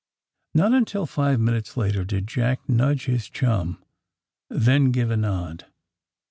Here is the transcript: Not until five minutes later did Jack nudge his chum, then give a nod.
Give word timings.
Not 0.55 0.73
until 0.73 1.05
five 1.05 1.39
minutes 1.39 1.77
later 1.77 2.03
did 2.03 2.25
Jack 2.27 2.67
nudge 2.67 3.05
his 3.05 3.29
chum, 3.29 3.83
then 4.49 4.89
give 4.89 5.11
a 5.11 5.17
nod. 5.17 5.67